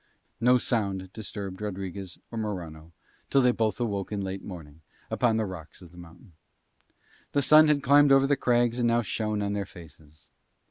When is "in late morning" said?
4.11-4.81